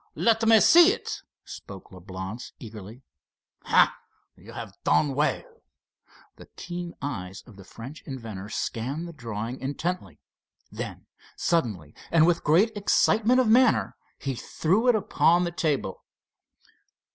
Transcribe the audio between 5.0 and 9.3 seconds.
well." The keen eyes of the French inventor scanned the